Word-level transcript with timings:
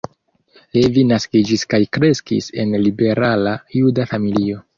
Levi 0.77 1.03
naskiĝis 1.09 1.65
kaj 1.73 1.81
kreskis 1.99 2.49
en 2.65 2.75
liberala 2.87 3.55
juda 3.79 4.09
familio. 4.17 4.65